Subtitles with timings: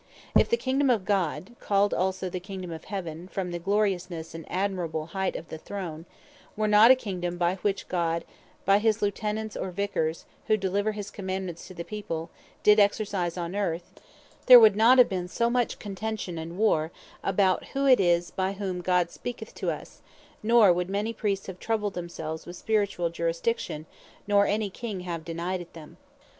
[0.35, 4.47] If the Kingdome of God (called also the Kingdome of Heaven, from the gloriousnesse, and
[4.51, 6.07] admirable height of that throne)
[6.57, 8.25] were not a Kingdome which God
[8.65, 12.31] by his Lieutenant, or Vicars, who deliver his Commandements to the people,
[12.63, 13.93] did exercise on Earth;
[14.47, 16.89] there would not have been so much contention, and warre,
[17.23, 20.01] about who it is, by whom God speaketh to us;
[20.41, 23.85] neither would many Priests have troubled themselves with Spirituall Jurisdiction,
[24.25, 25.97] nor any King have denied it them.